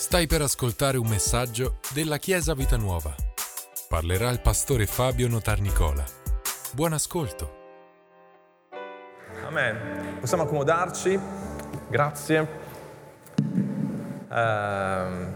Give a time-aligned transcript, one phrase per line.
[0.00, 3.14] Stai per ascoltare un messaggio della Chiesa Vita Nuova.
[3.86, 6.02] Parlerà il pastore Fabio Notarnicola.
[6.72, 7.58] Buon ascolto.
[9.44, 10.16] Amen.
[10.18, 11.20] Possiamo accomodarci?
[11.90, 12.48] Grazie.
[14.32, 15.34] Ehm,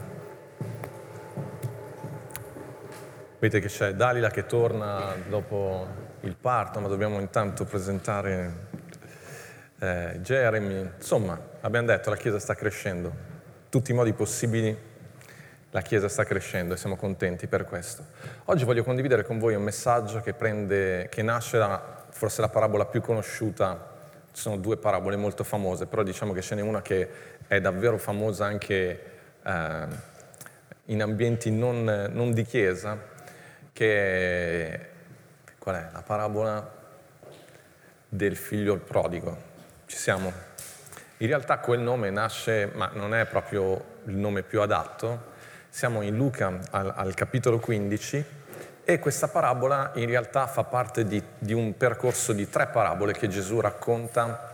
[3.39, 5.87] vedete che c'è Dalila che torna dopo
[6.21, 8.69] il parto, ma dobbiamo intanto presentare
[9.79, 10.91] eh, Jeremy.
[10.96, 13.34] Insomma, abbiamo detto la Chiesa sta crescendo.
[13.75, 14.79] Tutti i modi possibili
[15.73, 18.05] la Chiesa sta crescendo e siamo contenti per questo.
[18.45, 22.87] Oggi voglio condividere con voi un messaggio che, prende, che nasce da forse la parabola
[22.87, 23.91] più conosciuta
[24.32, 27.09] ci sono due parabole molto famose, però diciamo che ce n'è una che
[27.48, 29.01] è davvero famosa anche
[29.42, 29.87] eh,
[30.84, 32.96] in ambienti non, non, di chiesa,
[33.73, 34.88] che è,
[35.59, 35.88] qual è?
[35.93, 36.73] La parabola
[38.09, 39.37] del figlio prodigo.
[39.87, 40.54] Ci siamo?
[41.24, 45.32] In realtà quel nome nasce, ma non è proprio il nome più adatto.
[45.70, 48.24] Siamo in Luca al, al capitolo 15
[48.85, 53.29] e questa parabola in realtà fa parte di, di un percorso di tre parabole che
[53.29, 54.51] Gesù racconta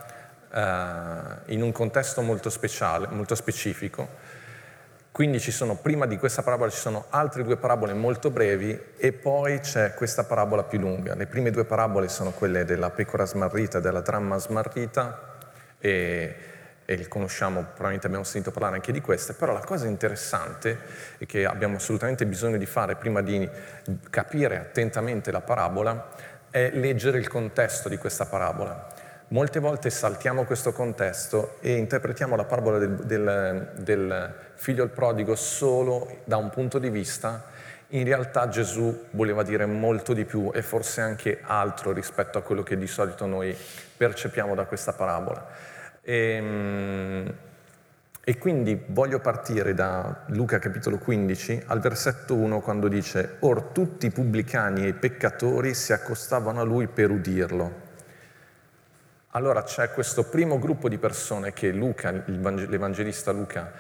[0.49, 4.07] eh, in un contesto molto speciale, molto specifico.
[5.11, 9.11] Quindi ci sono, prima di questa parabola ci sono altre due parabole molto brevi e
[9.11, 11.17] poi c'è questa parabola più lunga.
[11.17, 15.39] Le prime due parabole sono quelle della pecora smarrita della dramma smarrita
[15.81, 16.59] e
[16.91, 20.77] e conosciamo, probabilmente abbiamo sentito parlare anche di queste, però la cosa interessante
[21.19, 23.49] e che abbiamo assolutamente bisogno di fare prima di
[24.11, 26.09] capire attentamente la parabola
[26.51, 28.89] è leggere il contesto di questa parabola.
[29.29, 35.37] Molte volte saltiamo questo contesto e interpretiamo la parabola del, del, del figlio il prodigo
[35.37, 37.45] solo da un punto di vista
[37.91, 42.65] in realtà Gesù voleva dire molto di più e forse anche altro rispetto a quello
[42.65, 43.57] che di solito noi
[43.97, 45.79] percepiamo da questa parabola.
[46.03, 47.35] E, ehm,
[48.23, 54.07] e quindi voglio partire da Luca capitolo 15 al versetto 1 quando dice, Or tutti
[54.07, 57.89] i pubblicani e i peccatori si accostavano a lui per udirlo.
[59.31, 63.73] Allora c'è questo primo gruppo di persone che Luca, l'evangelista Luca,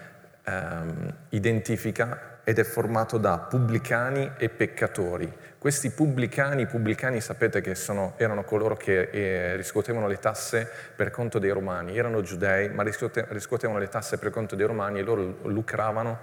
[0.42, 5.32] ehm, identifica ed è formato da pubblicani e peccatori.
[5.58, 11.38] Questi pubblicani, pubblicani sapete che sono, erano coloro che eh, riscuotevano le tasse per conto
[11.38, 16.18] dei romani, erano giudei ma riscuotevano le tasse per conto dei romani e loro lucravano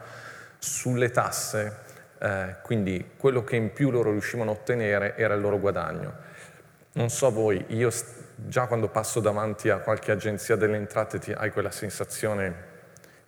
[0.57, 1.77] sulle tasse,
[2.17, 6.13] eh, quindi quello che in più loro riuscivano a ottenere era il loro guadagno.
[6.93, 7.91] Non so voi, io
[8.33, 12.66] già quando passo davanti a qualche agenzia delle entrate ti, hai quella sensazione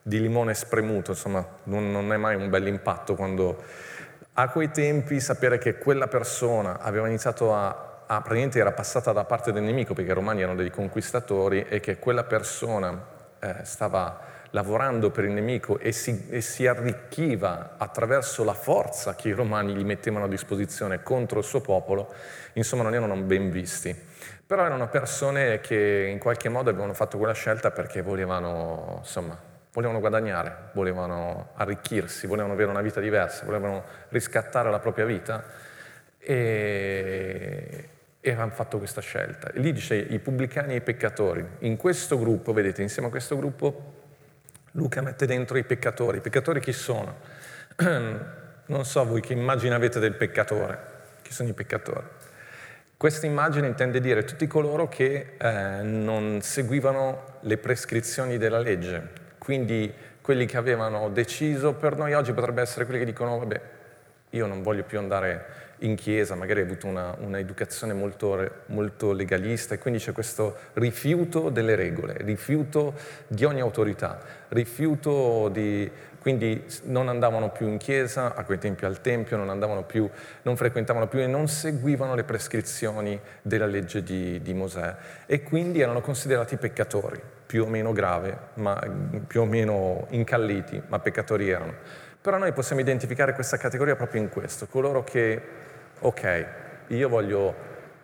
[0.01, 3.63] di limone spremuto, insomma non, non è mai un bel impatto quando
[4.33, 9.25] a quei tempi sapere che quella persona aveva iniziato a, a praticamente era passata da
[9.25, 13.05] parte del nemico perché i romani erano dei conquistatori e che quella persona
[13.39, 19.29] eh, stava lavorando per il nemico e si, e si, arricchiva attraverso la forza che
[19.29, 22.13] i romani gli mettevano a disposizione contro il suo popolo,
[22.53, 23.95] insomma non erano ben visti.
[24.45, 29.37] Però erano persone che in qualche modo avevano fatto quella scelta perché volevano, insomma,
[29.71, 35.43] volevano guadagnare, volevano arricchirsi, volevano avere una vita diversa, volevano riscattare la propria vita
[36.17, 39.51] e, e hanno fatto questa scelta.
[39.51, 41.45] E lì dice i pubblicani e i peccatori.
[41.59, 43.97] In questo gruppo, vedete, insieme a questo gruppo
[44.73, 46.17] Luca mette dentro i peccatori.
[46.17, 47.15] I peccatori chi sono?
[48.69, 50.77] Non so voi che immagine avete del peccatore.
[51.23, 52.05] Chi sono i peccatori?
[52.95, 59.09] Questa immagine intende dire tutti coloro che eh, non seguivano le prescrizioni della legge,
[59.49, 63.61] quindi quelli che avevano deciso, per noi oggi potrebbe essere quelli che dicono, vabbè,
[64.29, 65.45] io non voglio più andare
[65.79, 69.73] in chiesa, magari hai avuto una, un'educazione molto, molto, legalista.
[69.73, 72.93] E quindi c'è questo rifiuto delle regole, rifiuto
[73.25, 75.89] di ogni autorità, rifiuto di...
[76.21, 80.07] quindi non andavano più in chiesa, a quei tempi al Tempio, non, più,
[80.43, 84.95] non frequentavano più e non seguivano le prescrizioni della legge di, di Mosè.
[85.25, 88.79] E quindi erano considerati peccatori più o meno grave, ma
[89.25, 91.73] più o meno incalliti, ma peccatori erano.
[92.21, 95.41] Però noi possiamo identificare questa categoria proprio in questo, coloro che,
[95.97, 96.45] ok,
[96.89, 97.55] io voglio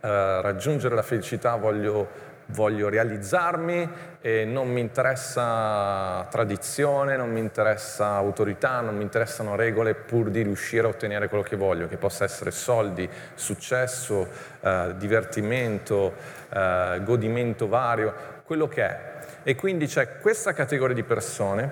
[0.01, 2.07] eh, raggiungere la felicità, voglio,
[2.47, 3.87] voglio realizzarmi
[4.19, 10.41] e non mi interessa tradizione, non mi interessa autorità, non mi interessano regole pur di
[10.41, 14.27] riuscire a ottenere quello che voglio, che possa essere soldi, successo,
[14.61, 16.13] eh, divertimento,
[16.49, 19.13] eh, godimento vario, quello che è.
[19.47, 21.71] E quindi c'è questa categoria di persone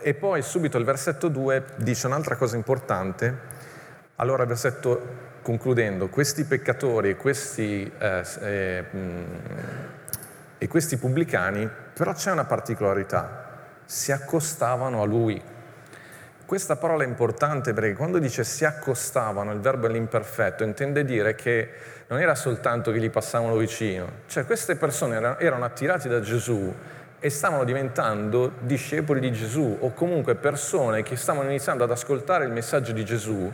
[0.00, 3.38] e poi subito il versetto 2 dice un'altra cosa importante.
[4.16, 5.00] Allora il versetto
[5.42, 8.84] concludendo, questi peccatori e questi, eh, eh,
[10.58, 13.46] e questi pubblicani, però c'è una particolarità,
[13.84, 15.40] si accostavano a lui.
[16.52, 21.34] Questa parola è importante perché quando dice si accostavano, il verbo è l'imperfetto, intende dire
[21.34, 21.70] che
[22.08, 26.70] non era soltanto che gli passavano vicino, cioè queste persone erano, erano attirate da Gesù
[27.18, 32.50] e stavano diventando discepoli di Gesù o comunque persone che stavano iniziando ad ascoltare il
[32.52, 33.50] messaggio di Gesù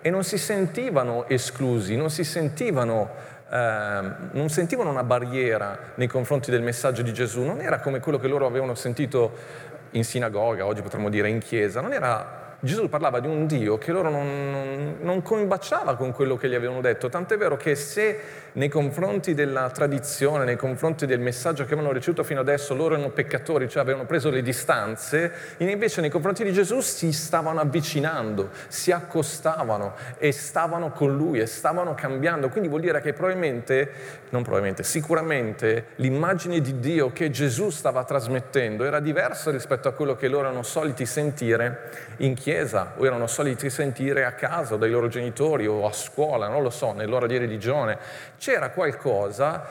[0.00, 3.10] e non si sentivano esclusi, non si sentivano,
[3.50, 4.00] eh,
[4.30, 8.28] non sentivano una barriera nei confronti del messaggio di Gesù, non era come quello che
[8.28, 13.28] loro avevano sentito in sinagoga, oggi potremmo dire in chiesa, non era Gesù parlava di
[13.28, 17.36] un Dio che loro non, non, non combaciava con quello che gli avevano detto, tant'è
[17.36, 18.18] vero che se
[18.54, 23.10] nei confronti della tradizione, nei confronti del messaggio che avevano ricevuto fino adesso, loro erano
[23.10, 28.90] peccatori, cioè avevano preso le distanze, invece nei confronti di Gesù si stavano avvicinando, si
[28.90, 32.48] accostavano e stavano con lui e stavano cambiando.
[32.48, 33.88] Quindi vuol dire che probabilmente,
[34.30, 40.16] non probabilmente, sicuramente l'immagine di Dio che Gesù stava trasmettendo era diversa rispetto a quello
[40.16, 44.88] che loro erano soliti sentire in chiesa chiesa o erano soliti sentire a casa dai
[44.90, 47.98] loro genitori o a scuola, non lo so, nell'ora di religione.
[48.38, 49.62] C'era qualcosa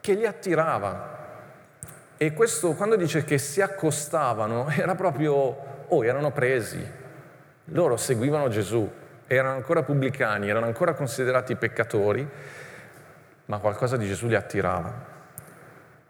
[0.00, 1.18] che li attirava.
[2.16, 5.34] E questo, quando dice che si accostavano, era proprio,
[5.88, 6.80] oh, erano presi.
[7.64, 8.88] Loro seguivano Gesù,
[9.26, 12.28] erano ancora pubblicani, erano ancora considerati peccatori,
[13.46, 15.11] ma qualcosa di Gesù li attirava.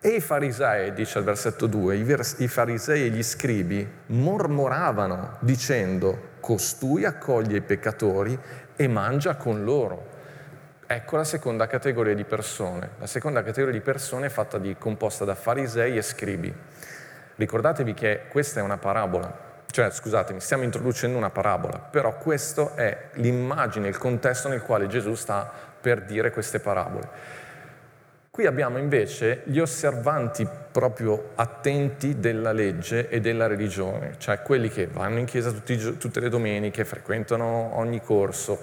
[0.04, 7.04] E i farisei, dice al versetto 2, i, farisei e gli scribi mormoravano dicendo costui
[7.04, 8.36] accoglie i peccatori
[8.74, 10.04] e mangia con loro.
[10.88, 12.90] Ecco la seconda categoria di persone.
[12.98, 16.52] La seconda categoria di persone è fatta di, composta da farisei e scribi.
[17.36, 23.10] Ricordatevi che questa è una parabola, cioè scusatemi, stiamo introducendo una parabola, però questo è
[23.12, 25.48] l'immagine, il contesto nel quale Gesù sta
[25.80, 27.41] per dire queste parabole.
[28.34, 34.86] Qui abbiamo invece gli osservanti proprio attenti della legge e della religione, cioè quelli che
[34.86, 38.58] vanno in chiesa tutti, tutte le domeniche, frequentano ogni corso,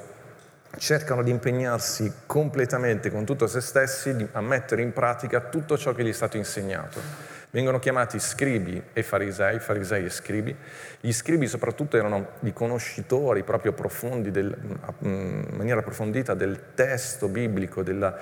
[0.75, 6.03] cercano di impegnarsi completamente con tutto se stessi a mettere in pratica tutto ciò che
[6.03, 6.99] gli è stato insegnato.
[7.51, 10.55] Vengono chiamati scribi e farisei, farisei e scribi.
[10.99, 14.55] Gli scribi soprattutto erano i conoscitori proprio profondi, del,
[14.99, 18.15] in maniera approfondita del testo biblico, della,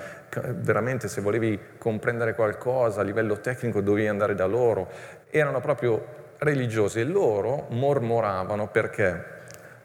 [0.54, 4.88] veramente se volevi comprendere qualcosa a livello tecnico dovevi andare da loro.
[5.28, 9.36] Erano proprio religiosi e loro mormoravano perché?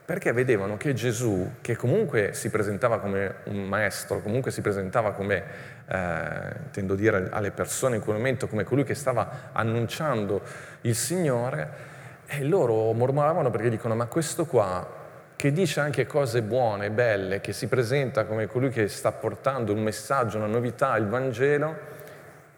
[0.04, 5.42] Perché vedevano che Gesù, che comunque si presentava come un maestro, comunque si presentava come,
[5.88, 10.42] eh, intendo dire alle persone in quel momento, come colui che stava annunciando
[10.82, 11.92] il Signore,
[12.26, 15.02] e loro mormoravano perché dicono, ma questo qua
[15.36, 19.82] che dice anche cose buone, belle, che si presenta come colui che sta portando un
[19.82, 21.76] messaggio, una novità, il Vangelo,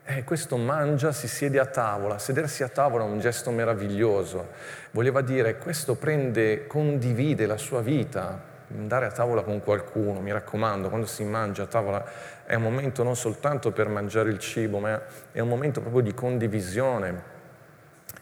[0.08, 2.18] e questo mangia, si siede a tavola.
[2.18, 4.50] Sedersi a tavola è un gesto meraviglioso.
[4.92, 8.54] Voleva dire, questo prende, condivide la sua vita.
[8.70, 12.04] Andare a tavola con qualcuno, mi raccomando, quando si mangia a tavola
[12.46, 15.00] è un momento non soltanto per mangiare il cibo, ma
[15.32, 17.34] è un momento proprio di condivisione,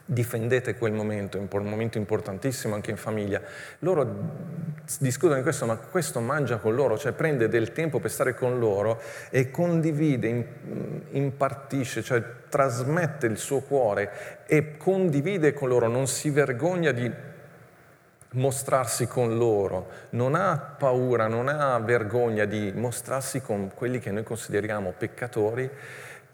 [0.05, 3.41] difendete quel momento, un momento importantissimo anche in famiglia.
[3.79, 4.07] Loro
[4.99, 8.59] discutono di questo, ma questo mangia con loro, cioè prende del tempo per stare con
[8.59, 10.47] loro e condivide,
[11.11, 17.11] impartisce, cioè trasmette il suo cuore e condivide con loro, non si vergogna di
[18.35, 24.23] mostrarsi con loro, non ha paura, non ha vergogna di mostrarsi con quelli che noi
[24.23, 25.69] consideriamo peccatori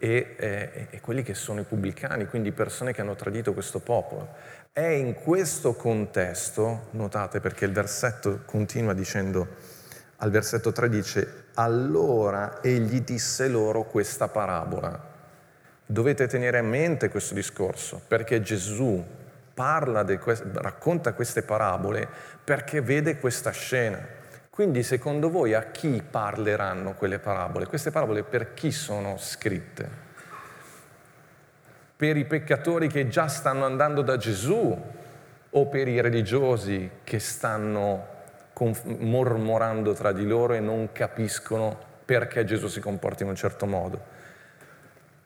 [0.03, 4.29] e, eh, e quelli che sono i pubblicani, quindi persone che hanno tradito questo popolo.
[4.71, 9.47] È in questo contesto, notate perché il versetto continua dicendo,
[10.17, 15.09] al versetto 3 dice, allora egli disse loro questa parabola.
[15.85, 19.05] Dovete tenere a mente questo discorso, perché Gesù
[19.53, 20.19] parla de,
[20.53, 22.07] racconta queste parabole
[22.43, 23.99] perché vede questa scena.
[24.51, 27.67] Quindi secondo voi a chi parleranno quelle parabole?
[27.67, 29.89] Queste parabole per chi sono scritte?
[31.95, 34.77] Per i peccatori che già stanno andando da Gesù
[35.51, 38.07] o per i religiosi che stanno
[38.99, 44.03] mormorando tra di loro e non capiscono perché Gesù si comporta in un certo modo?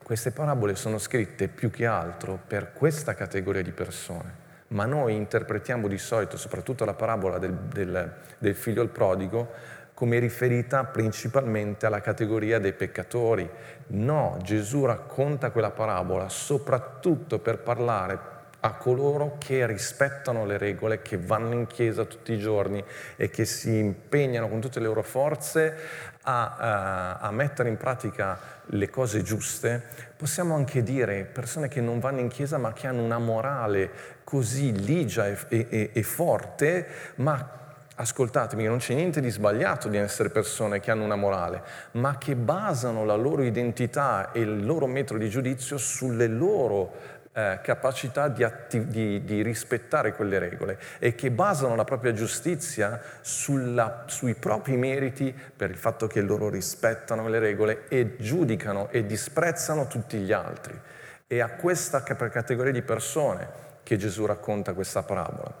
[0.04, 5.88] Queste parabole sono scritte più che altro per questa categoria di persone ma noi interpretiamo
[5.88, 9.52] di solito, soprattutto la parabola del, del, del figlio il prodigo,
[9.94, 13.48] come riferita principalmente alla categoria dei peccatori.
[13.88, 21.16] No, Gesù racconta quella parabola soprattutto per parlare a coloro che rispettano le regole, che
[21.16, 22.84] vanno in chiesa tutti i giorni
[23.16, 25.76] e che si impegnano con tutte le loro forze
[26.22, 28.38] a, a, a mettere in pratica
[28.70, 29.82] le cose giuste,
[30.16, 33.90] possiamo anche dire persone che non vanno in chiesa ma che hanno una morale
[34.24, 37.56] così ligia e, e, e forte, ma
[37.98, 42.36] ascoltatemi, non c'è niente di sbagliato di essere persone che hanno una morale, ma che
[42.36, 48.42] basano la loro identità e il loro metro di giudizio sulle loro eh, capacità di,
[48.42, 54.78] atti- di, di, rispettare quelle regole e che basano la propria giustizia sulla, sui propri
[54.78, 60.32] meriti per il fatto che loro rispettano le regole e giudicano e disprezzano tutti gli
[60.32, 60.80] altri.
[61.26, 65.54] È a questa categoria di persone che Gesù racconta questa parabola.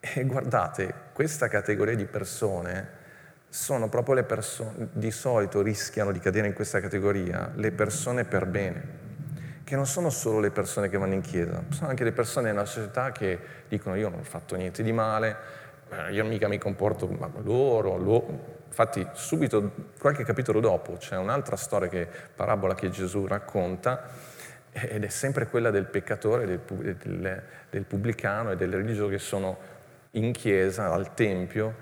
[0.00, 3.04] E guardate, questa categoria di persone
[3.48, 8.44] sono proprio le persone, di solito rischiano di cadere in questa categoria, le persone per
[8.44, 9.05] bene,
[9.66, 12.66] che non sono solo le persone che vanno in chiesa, sono anche le persone nella
[12.66, 15.36] società che dicono io non ho fatto niente di male,
[15.90, 18.54] eh, io mica mi comporto, ma loro, loro.
[18.68, 24.04] Infatti subito, qualche capitolo dopo, c'è un'altra storia che, parabola che Gesù racconta,
[24.70, 26.60] ed è sempre quella del peccatore, del,
[27.02, 29.58] del, del pubblicano e del religioso che sono
[30.12, 31.74] in chiesa, al tempio,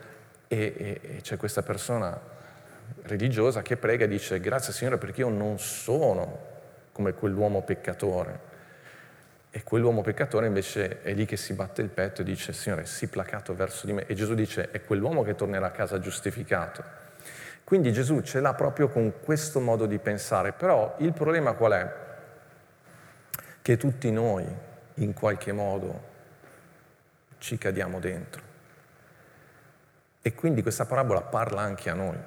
[0.48, 2.18] e, e, e c'è questa persona
[3.02, 6.53] religiosa che prega e dice grazie Signore perché io non sono
[6.94, 8.52] come quell'uomo peccatore.
[9.50, 13.08] E quell'uomo peccatore invece è lì che si batte il petto e dice Signore sii
[13.08, 14.06] placato verso di me.
[14.06, 16.82] E Gesù dice è quell'uomo che tornerà a casa giustificato.
[17.64, 20.52] Quindi Gesù ce l'ha proprio con questo modo di pensare.
[20.52, 21.94] Però il problema qual è?
[23.60, 24.46] Che tutti noi
[24.94, 26.12] in qualche modo
[27.38, 28.42] ci cadiamo dentro.
[30.22, 32.18] E quindi questa parabola parla anche a noi.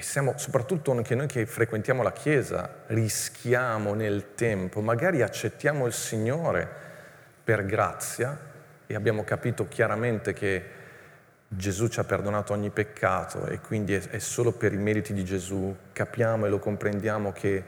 [0.00, 5.92] E siamo, soprattutto anche noi che frequentiamo la Chiesa, rischiamo nel tempo, magari accettiamo il
[5.92, 6.66] Signore
[7.44, 8.34] per grazia
[8.86, 10.64] e abbiamo capito chiaramente che
[11.46, 15.76] Gesù ci ha perdonato ogni peccato e quindi è, solo per i meriti di Gesù,
[15.92, 17.62] capiamo e lo comprendiamo che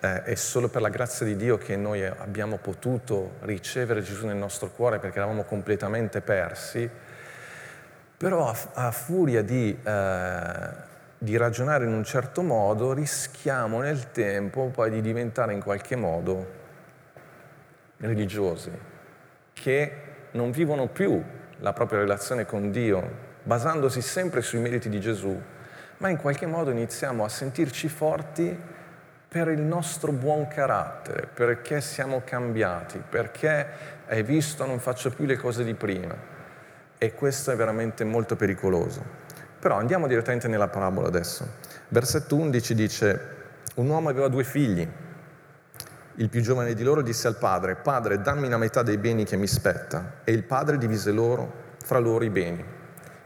[0.00, 4.36] eh, è solo per la grazia di Dio che noi abbiamo potuto ricevere Gesù nel
[4.36, 6.88] nostro cuore perché eravamo completamente persi,
[8.16, 10.92] però a, a furia di, eh,
[11.24, 16.62] di, ragionare in un certo modo rischiamo nel tempo poi di diventare in qualche modo
[17.96, 18.70] religiosi,
[19.52, 19.92] che
[20.32, 21.22] non vivono più
[21.58, 25.40] la propria relazione con Dio basandosi sempre sui meriti di Gesù,
[25.98, 28.56] ma in qualche modo iniziamo a sentirci forti
[29.28, 33.66] per il nostro buon carattere, perché siamo cambiati, perché
[34.06, 36.14] hai visto non faccio più le cose di prima.
[36.96, 39.23] E questo è veramente molto pericoloso.
[39.64, 41.54] Però andiamo direttamente nella parabola adesso.
[41.88, 43.20] Versetto 11 dice,
[43.76, 44.86] un uomo aveva due figli.
[46.16, 49.36] Il più giovane di loro disse al padre, padre dammi la metà dei beni che
[49.36, 50.16] mi spetta.
[50.24, 51.50] E il padre divise loro,
[51.82, 52.62] fra loro i beni.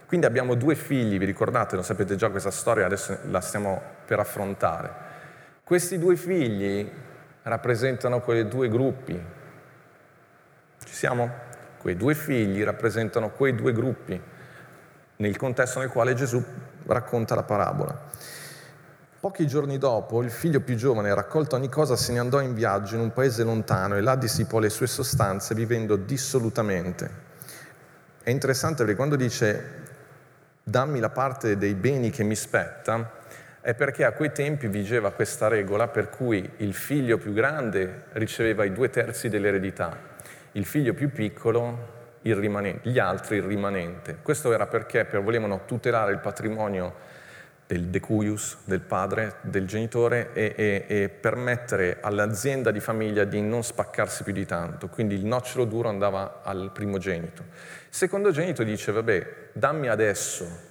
[0.07, 4.21] Quindi abbiamo due figli, vi ricordate, lo sapete già questa storia, adesso la stiamo per
[4.21, 4.93] affrontare.
[5.65, 6.89] Questi due figli
[7.43, 9.21] rappresentano quei due gruppi.
[10.85, 11.29] Ci siamo?
[11.79, 14.37] Quei due figli rappresentano quei due gruppi
[15.19, 16.43] nel contesto nel quale Gesù
[16.87, 18.07] racconta la parabola.
[19.21, 22.95] Pochi giorni dopo, il figlio più giovane, raccolto ogni cosa, se ne andò in viaggio
[22.95, 27.27] in un paese lontano e là dissipò le sue sostanze vivendo dissolutamente.
[28.23, 29.87] È interessante perché quando dice
[30.63, 33.11] dammi la parte dei beni che mi spetta,
[33.61, 38.65] è perché a quei tempi vigeva questa regola per cui il figlio più grande riceveva
[38.65, 39.97] i due terzi dell'eredità,
[40.53, 44.19] il figlio più piccolo il rimanente, gli altri il rimanente.
[44.23, 47.07] Questo era perché volevano tutelare il patrimonio
[47.67, 53.63] del decuius, del padre, del genitore e, e, e, permettere all'azienda di famiglia di non
[53.63, 54.89] spaccarsi più di tanto.
[54.89, 57.43] Quindi il nocciolo duro andava al primogenito.
[57.43, 60.68] Il secondogenito dice, vabbè, dammi adesso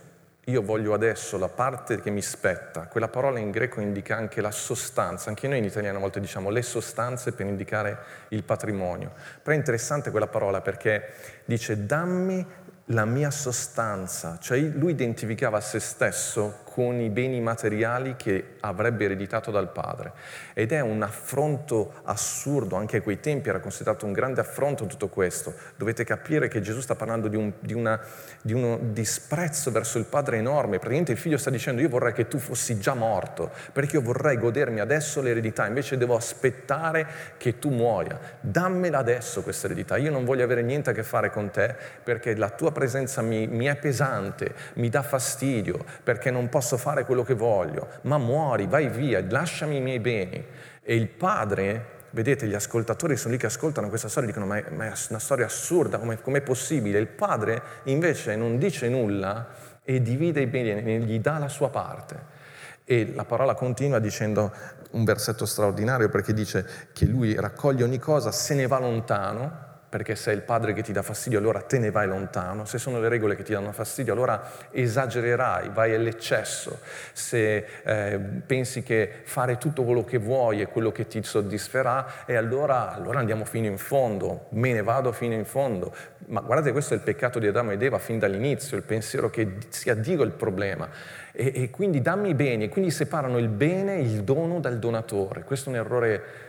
[0.47, 4.51] io voglio adesso la parte che mi spetta, quella parola in greco indica anche la
[4.51, 7.97] sostanza, anche noi in italiano a volte diciamo le sostanze per indicare
[8.29, 9.11] il patrimonio,
[9.43, 11.13] però è interessante quella parola perché
[11.43, 12.45] dice dammi
[12.91, 19.49] la mia sostanza, cioè lui identificava se stesso con i beni materiali che avrebbe ereditato
[19.49, 20.11] dal padre.
[20.53, 25.07] Ed è un affronto assurdo, anche a quei tempi era considerato un grande affronto tutto
[25.07, 25.55] questo.
[25.75, 27.99] Dovete capire che Gesù sta parlando di, un, di, una,
[28.43, 30.77] di uno disprezzo verso il padre enorme.
[30.77, 34.37] Praticamente il figlio sta dicendo io vorrei che tu fossi già morto, perché io vorrei
[34.37, 37.07] godermi adesso l'eredità, invece devo aspettare
[37.37, 38.19] che tu muoia.
[38.39, 42.35] Dammela adesso questa eredità, io non voglio avere niente a che fare con te, perché
[42.35, 47.05] la tua presenza mi, mi è pesante, mi dà fastidio, perché non posso posso fare
[47.05, 50.45] quello che voglio, ma muori, vai via, lasciami i miei beni.
[50.83, 54.57] E il padre vedete, gli ascoltatori sono lì che ascoltano questa storia e dicono ma
[54.57, 56.99] è, ma è una storia assurda, come è possibile?
[56.99, 59.47] Il padre invece non dice nulla
[59.81, 62.35] e divide i beni, gli dà la sua parte.
[62.83, 64.51] E la parola continua dicendo
[64.91, 70.15] un versetto straordinario perché dice che lui raccoglie ogni cosa, se ne va lontano perché
[70.15, 72.99] se è il padre che ti dà fastidio allora te ne vai lontano, se sono
[72.99, 76.79] le regole che ti danno fastidio allora esagererai, vai all'eccesso,
[77.13, 82.35] se eh, pensi che fare tutto quello che vuoi è quello che ti soddisferà e
[82.35, 85.93] allora, allora andiamo fino in fondo, me ne vado fino in fondo.
[86.27, 89.57] Ma guardate questo è il peccato di Adamo ed Eva fin dall'inizio, il pensiero che
[89.69, 90.89] sia Dio il problema.
[91.31, 95.43] E, e quindi dammi i beni e quindi separano il bene, il dono dal donatore,
[95.43, 96.46] questo è un errore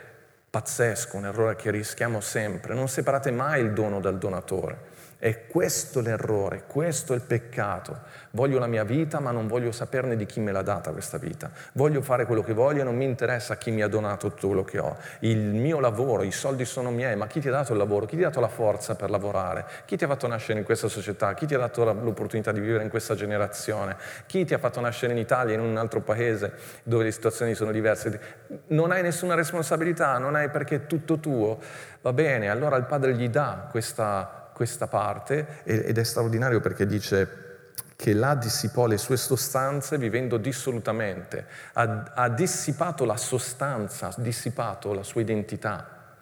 [0.51, 2.75] pazzesco, un errore che rischiamo sempre.
[2.75, 4.97] Non separate mai il dono dal donatore.
[5.21, 8.03] È questo l'errore, questo è il peccato.
[8.31, 11.51] Voglio la mia vita, ma non voglio saperne di chi me l'ha data questa vita.
[11.73, 14.63] Voglio fare quello che voglio e non mi interessa chi mi ha donato tutto quello
[14.63, 14.97] che ho.
[15.21, 18.07] Il mio lavoro, i soldi sono miei, ma chi ti ha dato il lavoro?
[18.07, 19.67] Chi ti ha dato la forza per lavorare?
[19.87, 21.35] Chi ti ha fatto nascere in questa società?
[21.35, 23.97] Chi ti ha dato l'opportunità di vivere in questa generazione?
[24.27, 26.53] Chi ti ha fatto nascere in Italia, in un altro paese
[26.85, 28.21] dove le situazioni sono diverse?
[28.69, 31.59] Non hai nessuna responsabilità, non hai perché è tutto tuo.
[32.03, 37.47] Va bene, allora il Padre gli dà questa questa parte ed è straordinario perché dice
[37.95, 44.93] che là dissipò le sue sostanze vivendo dissolutamente, ha, ha dissipato la sostanza, ha dissipato
[44.93, 46.17] la sua identità,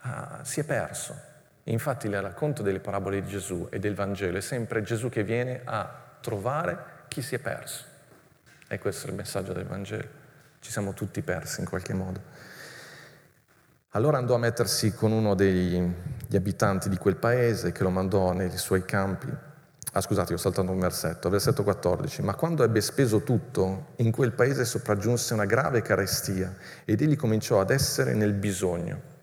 [0.00, 1.16] ah, si è perso.
[1.64, 5.62] Infatti il racconto delle parabole di Gesù e del Vangelo è sempre Gesù che viene
[5.64, 5.90] a
[6.20, 6.78] trovare
[7.08, 7.84] chi si è perso.
[8.68, 10.08] E questo è il messaggio del Vangelo.
[10.60, 12.20] Ci siamo tutti persi in qualche modo.
[13.92, 15.82] Allora andò a mettersi con uno degli
[16.34, 19.34] abitanti di quel paese che lo mandò nei suoi campi.
[19.92, 22.20] Ah scusate, ho saltato un versetto, versetto 14.
[22.20, 26.54] Ma quando ebbe speso tutto, in quel paese sopraggiunse una grave carestia
[26.84, 29.16] ed egli cominciò ad essere nel bisogno.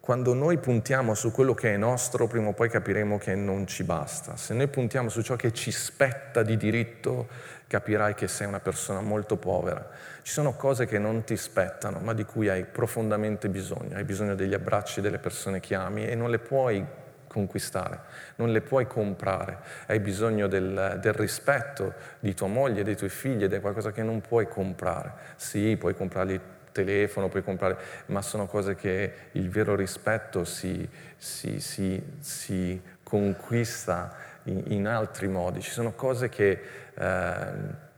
[0.00, 3.84] Quando noi puntiamo su quello che è nostro, prima o poi capiremo che non ci
[3.84, 4.36] basta.
[4.36, 7.28] Se noi puntiamo su ciò che ci spetta di diritto,
[7.70, 9.88] capirai che sei una persona molto povera.
[10.22, 13.94] Ci sono cose che non ti spettano, ma di cui hai profondamente bisogno.
[13.94, 16.84] Hai bisogno degli abbracci delle persone che ami e non le puoi
[17.28, 18.00] conquistare,
[18.36, 19.58] non le puoi comprare.
[19.86, 24.02] Hai bisogno del, del rispetto di tua moglie, dei tuoi figli ed è qualcosa che
[24.02, 25.12] non puoi comprare.
[25.36, 26.40] Sì, puoi comprargli il
[26.72, 34.29] telefono, puoi comprare, ma sono cose che il vero rispetto si, si, si, si conquista
[34.50, 35.60] in, in altri modi.
[35.60, 36.60] Ci sono cose che
[36.94, 37.44] eh,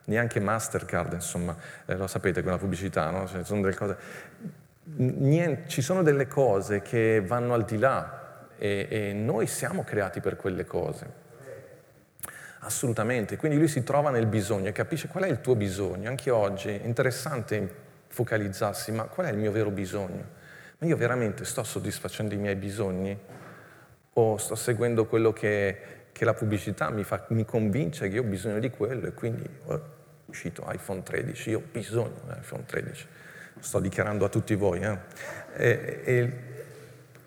[0.04, 3.26] neanche Mastercard, insomma, eh, lo sapete con la pubblicità, no?
[3.26, 3.96] Cioè, sono cose,
[4.96, 10.20] niente, ci sono delle cose che vanno al di là e, e noi siamo creati
[10.20, 11.20] per quelle cose.
[12.64, 16.08] Assolutamente, quindi lui si trova nel bisogno e capisce qual è il tuo bisogno.
[16.08, 20.40] Anche oggi è interessante focalizzarsi, ma qual è il mio vero bisogno?
[20.78, 23.18] Ma io veramente sto soddisfacendo i miei bisogni
[24.12, 28.26] o sto seguendo quello che che la pubblicità mi, fa, mi, convince che io ho
[28.26, 29.78] bisogno di quello e quindi è
[30.26, 33.06] uscito iPhone 13, io ho bisogno di iPhone 13,
[33.58, 34.80] sto dichiarando a tutti voi.
[34.80, 34.98] Eh?
[35.56, 36.32] E, e,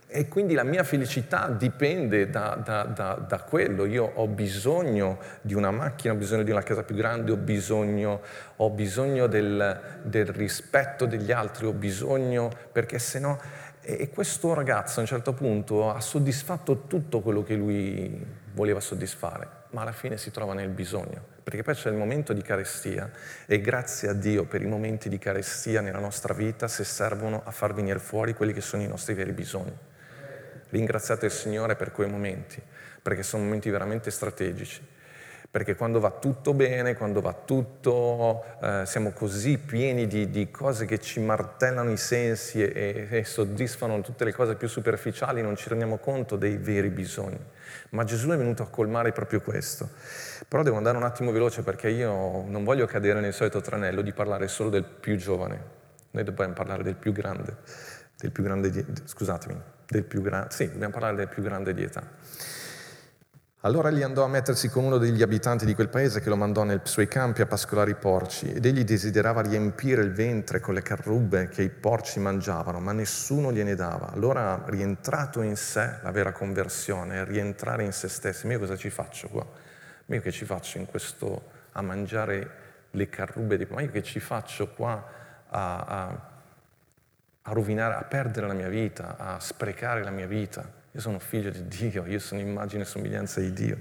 [0.08, 5.56] e, quindi la mia felicità dipende da, da, da, da, quello, io ho bisogno di
[5.56, 8.22] una macchina, ho bisogno di una casa più grande, ho bisogno,
[8.58, 13.40] ho bisogno del, del rispetto degli altri, ho bisogno, perché se no
[13.88, 19.48] e questo ragazzo a un certo punto ha soddisfatto tutto quello che lui voleva soddisfare,
[19.72, 23.12] ma alla fine si trova nel bisogno, perché poi c'è il momento di carestia
[23.46, 27.52] e grazie a Dio per i momenti di carestia nella nostra vita se servono a
[27.52, 29.78] far venire fuori quelli che sono i nostri veri bisogni.
[30.70, 32.60] Ringraziate il Signore per quei momenti,
[33.02, 34.94] perché sono momenti veramente strategici
[35.56, 40.86] perché quando va tutto bene, quando va tutto, eh, siamo così pieni di, di, cose
[40.86, 45.70] che ci martellano i sensi e, e, soddisfano tutte le cose più superficiali, non ci
[45.70, 47.40] rendiamo conto dei veri bisogni.
[47.92, 49.92] Ma Gesù è venuto a colmare proprio questo.
[50.46, 54.12] Però devo andare un attimo veloce perché io non voglio cadere nel solito tranello di
[54.12, 55.58] parlare solo del più giovane.
[56.12, 57.56] Noi dobbiamo parlare del più grande,
[58.20, 61.84] del più grande di, scusatemi, del più grande, sì, dobbiamo parlare del più grande di
[61.84, 62.04] età.
[63.66, 66.62] Allora egli andò a mettersi con uno degli abitanti di quel paese che lo mandò
[66.62, 70.84] nei suoi campi a pascolare i porci ed egli desiderava riempire il ventre con le
[70.84, 74.12] carrubbe che i porci mangiavano, ma nessuno gliene dava.
[74.12, 79.30] Allora rientrato in sé, la vera conversione, rientrare in se stessi, io cosa ci faccio
[79.30, 79.44] qua?
[80.06, 82.50] Io che ci faccio in questo a mangiare
[82.92, 83.66] le carrubbe.
[83.72, 85.04] Ma io che ci faccio qua
[85.50, 86.30] a, a,
[87.42, 90.84] a rovinare, a perdere la mia vita, a sprecare la mia vita?
[90.96, 93.78] Io sono figlio di Dio, io sono immagine e somiglianza di Dio.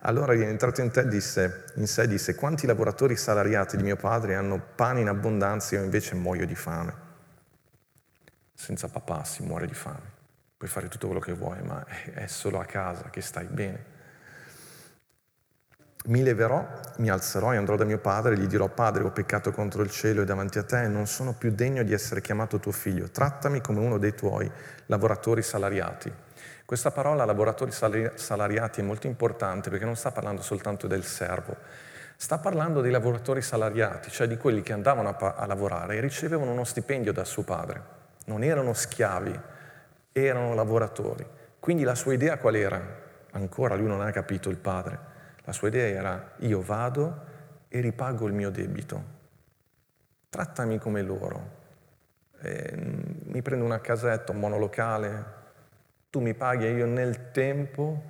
[0.00, 4.62] Allora entrato in, te disse, in sé disse, quanti lavoratori salariati di mio padre hanno
[4.74, 7.06] pane in abbondanza e io invece muoio di fame.
[8.52, 10.16] senza papà si muore di fame.
[10.58, 13.96] Puoi fare tutto quello che vuoi, ma è solo a casa che stai bene.
[16.06, 16.66] Mi leverò,
[16.98, 19.90] mi alzerò e andrò da mio padre e gli dirò, Padre, ho peccato contro il
[19.90, 23.10] cielo e davanti a te e non sono più degno di essere chiamato tuo figlio.
[23.10, 24.50] Trattami come uno dei tuoi
[24.86, 26.10] lavoratori salariati.
[26.64, 31.56] Questa parola lavoratori salariati è molto importante perché non sta parlando soltanto del servo,
[32.16, 36.52] sta parlando dei lavoratori salariati, cioè di quelli che andavano a, a lavorare e ricevevano
[36.52, 37.82] uno stipendio da suo padre.
[38.26, 39.38] Non erano schiavi,
[40.12, 41.26] erano lavoratori.
[41.58, 42.80] Quindi la sua idea qual era?
[43.32, 45.16] Ancora lui non ha capito il padre
[45.48, 47.24] la sua idea era io vado
[47.68, 49.16] e ripago il mio debito.
[50.28, 51.56] Trattami come loro.
[52.42, 55.24] E mm, mi prendo una casetta, un monolocale,
[56.10, 58.02] tu mi paghi e io nel tempo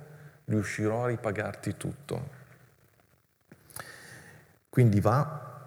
[0.43, 2.29] riuscirò a ripagarti tutto.
[4.67, 5.61] Quindi va,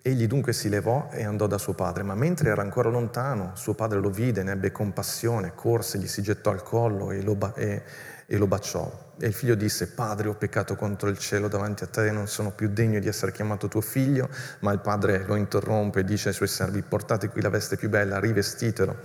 [0.00, 3.74] egli dunque si levò e andò da suo padre, ma mentre era ancora lontano, suo
[3.74, 7.82] padre lo vide, ne ebbe compassione, corse, gli si gettò al collo e lo, e,
[8.30, 9.14] e lo baciò.
[9.18, 12.50] E il figlio disse, Padre, ho peccato contro il cielo davanti a te non sono
[12.50, 14.28] più degno di essere chiamato tuo figlio.
[14.60, 17.88] Ma il padre lo interrompe e dice ai suoi servi, portate qui la veste più
[17.88, 18.96] bella, rivestitelo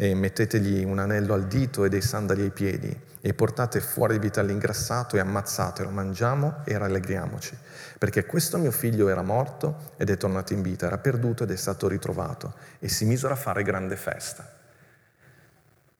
[0.00, 4.20] e mettetegli un anello al dito e dei sandali ai piedi e portate fuori di
[4.20, 7.54] vita l'ingrassato e ammazzatelo, mangiamo e rallegriamoci.
[7.98, 11.56] Perché questo mio figlio era morto ed è tornato in vita, era perduto ed è
[11.56, 14.57] stato ritrovato e si misero a fare grande festa.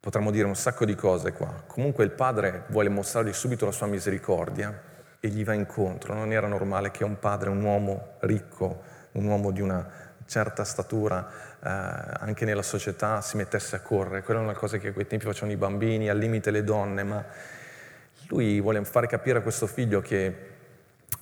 [0.01, 1.65] Potremmo dire un sacco di cose qua.
[1.67, 4.81] Comunque il padre vuole mostrargli subito la sua misericordia
[5.19, 6.15] e gli va incontro.
[6.15, 8.83] Non era normale che un padre, un uomo ricco,
[9.13, 11.27] un uomo di una certa statura,
[11.61, 11.69] eh,
[12.21, 14.23] anche nella società, si mettesse a correre.
[14.23, 17.03] Quella è una cosa che a quei tempi facevano i bambini, al limite le donne,
[17.03, 17.25] ma
[18.29, 20.35] lui vuole fare capire a questo figlio che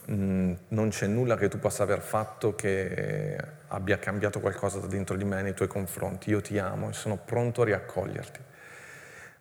[0.04, 4.86] mh, mm, non c'è nulla che tu possa aver fatto che abbia cambiato qualcosa da
[4.86, 6.28] dentro di me nei tuoi confronti.
[6.28, 8.40] Io ti amo e sono pronto a riaccoglierti.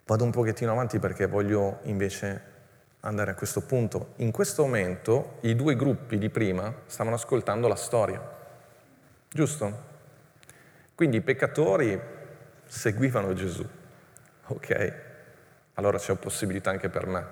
[0.08, 2.54] Vado un pochettino avanti perché voglio invece
[3.00, 4.12] andare a questo punto.
[4.18, 8.22] In questo momento i due gruppi di prima stavano ascoltando la storia,
[9.28, 9.94] giusto?
[10.94, 12.00] Quindi i peccatori
[12.66, 13.66] seguivano Gesù,
[14.46, 14.94] ok?
[15.74, 17.26] Allora c'è possibilità anche per me,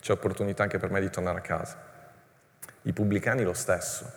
[0.00, 1.76] c'è opportunità anche per me di tornare a casa.
[2.82, 4.10] I pubblicani lo stesso.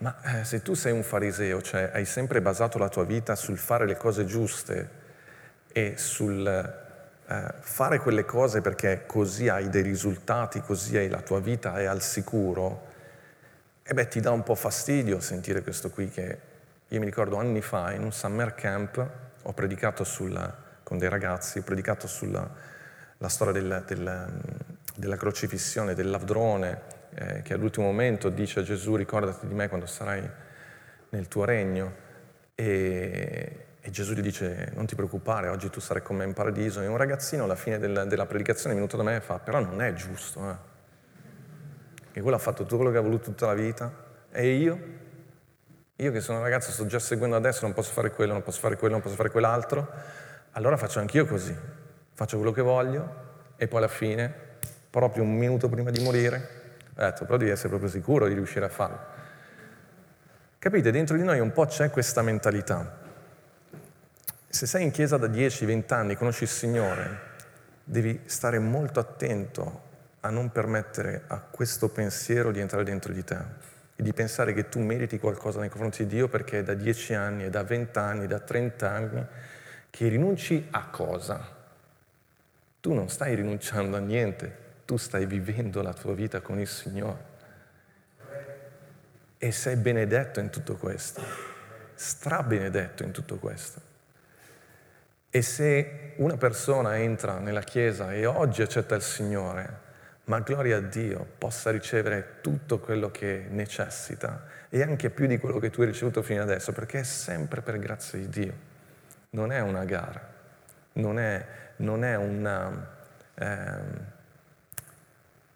[0.00, 3.56] Ma eh, se tu sei un fariseo, cioè hai sempre basato la tua vita sul
[3.56, 5.06] fare le cose giuste,
[5.78, 11.38] e sul eh, fare quelle cose perché così hai dei risultati, così hai la tua
[11.38, 12.86] vita è al sicuro,
[13.84, 16.38] e beh ti dà un po' fastidio sentire questo qui che
[16.88, 19.08] io mi ricordo anni fa in un summer camp
[19.42, 22.48] ho predicato sulla, con dei ragazzi, ho predicato sulla
[23.26, 24.40] storia del, del,
[24.96, 26.80] della crocifissione, del ladrone
[27.14, 30.28] eh, che all'ultimo momento dice a Gesù ricordati di me quando sarai
[31.10, 32.06] nel tuo regno.
[32.56, 36.82] E, e Gesù gli dice, non ti preoccupare, oggi tu sarai con me in paradiso.
[36.82, 39.60] E un ragazzino alla fine della, della predicazione è venuto da me e fa, però
[39.60, 40.50] non è giusto.
[40.50, 40.56] Eh.
[42.12, 43.90] E quello ha fatto tutto quello che ha voluto tutta la vita.
[44.30, 44.78] E io?
[45.96, 48.60] Io che sono un ragazzo, sto già seguendo adesso, non posso fare quello, non posso
[48.60, 49.90] fare quello, non posso fare quell'altro.
[50.50, 51.56] Allora faccio anch'io così.
[52.12, 54.30] Faccio quello che voglio e poi alla fine,
[54.90, 58.66] proprio un minuto prima di morire, ho detto, però devi essere proprio sicuro di riuscire
[58.66, 58.98] a farlo.
[60.58, 62.97] Capite, dentro di noi un po' c'è questa mentalità.
[64.50, 67.20] Se sei in chiesa da 10-20 anni, conosci il Signore,
[67.84, 69.82] devi stare molto attento
[70.20, 73.38] a non permettere a questo pensiero di entrare dentro di te
[73.94, 77.12] e di pensare che tu meriti qualcosa nei confronti di Dio perché è da 10
[77.12, 79.26] anni, è da 20 anni, da 30 anni
[79.90, 81.56] che rinunci a cosa?
[82.80, 84.56] Tu non stai rinunciando a niente,
[84.86, 87.36] tu stai vivendo la tua vita con il Signore.
[89.36, 91.20] E sei benedetto in tutto questo,
[91.94, 93.96] strabenedetto in tutto questo.
[95.30, 99.86] E se una persona entra nella Chiesa e oggi accetta il Signore,
[100.24, 105.58] ma gloria a Dio, possa ricevere tutto quello che necessita e anche più di quello
[105.58, 108.54] che tu hai ricevuto fino adesso, perché è sempre per grazia di Dio.
[109.30, 110.26] Non è una gara,
[110.94, 112.88] non è, non è, una,
[113.34, 113.78] eh,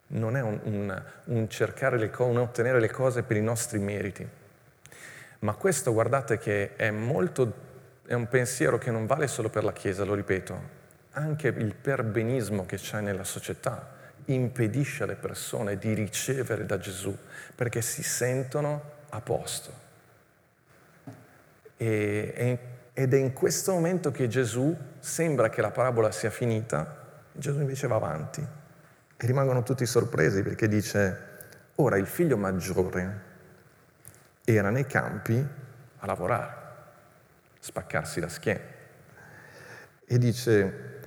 [0.07, 3.79] non è un, un, un, cercare le cose, un ottenere le cose per i nostri
[3.79, 4.27] meriti.
[5.39, 7.71] Ma questo guardate che è molto
[8.05, 12.65] è un pensiero che non vale solo per la Chiesa, lo ripeto, anche il perbenismo
[12.65, 17.15] che c'è nella società impedisce alle persone di ricevere da Gesù
[17.55, 19.81] perché si sentono a posto.
[21.77, 22.59] E,
[22.93, 27.87] ed è in questo momento che Gesù sembra che la parabola sia finita, Gesù invece
[27.87, 28.45] va avanti
[29.17, 31.31] e rimangono tutti sorpresi perché dice,
[31.75, 33.21] ora il figlio maggiore
[34.43, 35.45] era nei campi
[35.97, 36.62] a lavorare.
[37.63, 38.59] Spaccarsi la schiena.
[40.05, 40.99] E dice,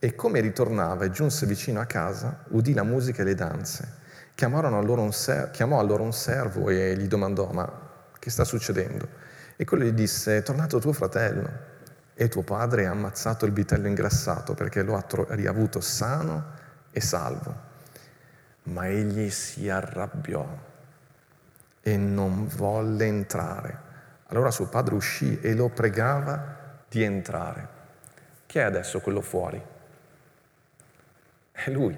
[0.00, 4.00] e come ritornava e giunse vicino a casa, udì la musica e le danze.
[4.34, 9.08] Allora ser- chiamò allora un servo e gli domandò, ma che sta succedendo?
[9.54, 11.70] E quello gli disse, è tornato tuo fratello
[12.14, 16.44] e tuo padre ha ammazzato il vitello ingrassato perché lo ha riavuto sano
[16.90, 17.54] e salvo.
[18.64, 20.44] Ma egli si arrabbiò
[21.80, 23.81] e non volle entrare.
[24.32, 26.56] Allora suo padre uscì e lo pregava
[26.88, 27.68] di entrare.
[28.46, 29.62] Chi è adesso quello fuori?
[31.52, 31.96] È lui.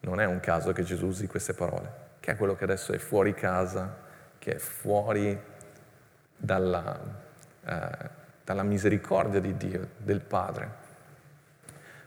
[0.00, 2.02] Non è un caso che Gesù usi queste parole.
[2.20, 3.96] Chi è quello che adesso è fuori casa,
[4.38, 5.40] che è fuori
[6.36, 7.00] dalla,
[7.64, 8.10] eh,
[8.44, 10.82] dalla misericordia di Dio, del Padre?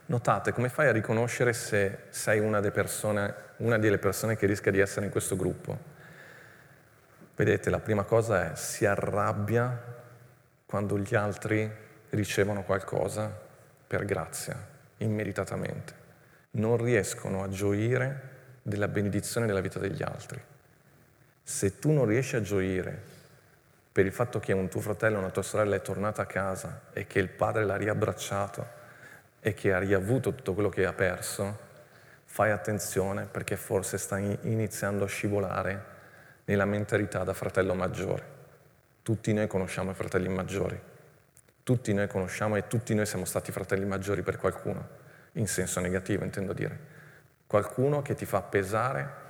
[0.06, 4.78] Notate come fai a riconoscere se sei una persone, una delle persone che rischia di
[4.78, 5.96] essere in questo gruppo.
[7.38, 9.80] Vedete, la prima cosa è si arrabbia
[10.66, 11.70] quando gli altri
[12.10, 13.32] ricevono qualcosa
[13.86, 14.56] per grazia,
[14.96, 15.94] immeritatamente.
[16.50, 18.22] Non riescono a gioire
[18.60, 20.42] della benedizione della vita degli altri.
[21.44, 23.00] Se tu non riesci a gioire
[23.92, 26.86] per il fatto che un tuo fratello o una tua sorella è tornata a casa
[26.92, 28.66] e che il padre l'ha riabbracciato,
[29.40, 31.56] e che ha riavuto tutto quello che ha perso,
[32.24, 35.96] fai attenzione perché forse stai iniziando a scivolare
[36.48, 38.36] nella mentalità da fratello maggiore.
[39.02, 40.78] Tutti noi conosciamo i fratelli maggiori,
[41.62, 44.88] tutti noi conosciamo e tutti noi siamo stati fratelli maggiori per qualcuno,
[45.32, 46.96] in senso negativo intendo dire.
[47.46, 49.26] Qualcuno che ti fa pesare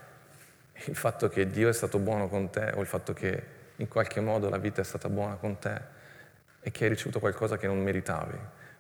[0.86, 4.20] il fatto che Dio è stato buono con te o il fatto che in qualche
[4.20, 5.96] modo la vita è stata buona con te
[6.60, 8.38] e che hai ricevuto qualcosa che non meritavi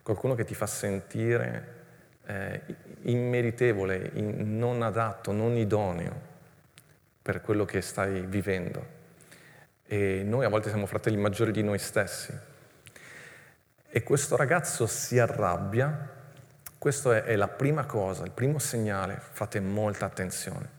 [0.08, 1.76] qualcuno che ti fa sentire
[2.24, 2.62] eh,
[3.02, 6.36] immeritevole, in, non adatto, non idoneo
[7.28, 8.86] per quello che stai vivendo.
[9.84, 12.32] E noi a volte siamo fratelli maggiori di noi stessi.
[13.86, 16.08] E questo ragazzo si arrabbia,
[16.78, 20.70] questa è, la prima cosa, il primo segnale, fate molta attenzione,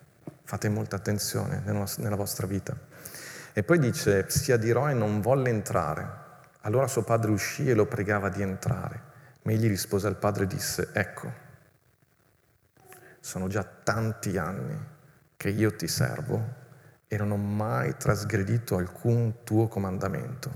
[0.42, 2.76] fate molta attenzione nella vostra vita.
[3.54, 6.10] E poi dice, si adirò e non volle entrare.
[6.62, 9.04] Allora suo padre uscì e lo pregava di entrare.
[9.44, 11.32] Ma egli rispose al padre e disse, ecco,
[13.20, 14.98] sono già tanti anni
[15.40, 16.58] che io ti servo
[17.08, 20.52] e non ho mai trasgredito alcun tuo comandamento.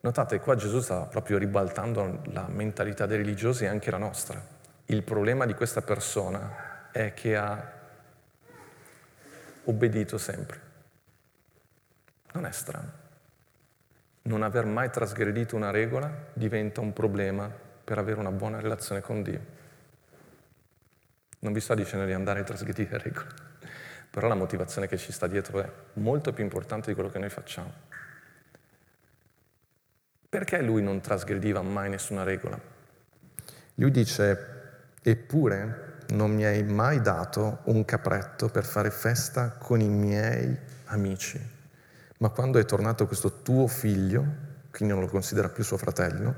[0.00, 4.38] Notate, qua Gesù sta proprio ribaltando la mentalità dei religiosi e anche la nostra.
[4.84, 7.72] Il problema di questa persona è che ha
[9.64, 10.60] obbedito sempre.
[12.32, 13.06] Non è strano
[14.28, 17.50] non aver mai trasgredito una regola diventa un problema
[17.82, 19.56] per avere una buona relazione con Dio.
[21.40, 23.28] Non vi sto dicendo di andare a trasgredire regole,
[24.10, 27.30] però la motivazione che ci sta dietro è molto più importante di quello che noi
[27.30, 27.72] facciamo.
[30.28, 32.60] Perché lui non trasgrediva mai nessuna regola?
[33.76, 39.88] Lui dice, eppure non mi hai mai dato un capretto per fare festa con i
[39.88, 41.40] miei amici.
[42.18, 44.24] Ma quando è tornato questo tuo figlio,
[44.70, 46.34] quindi non lo considera più suo fratello,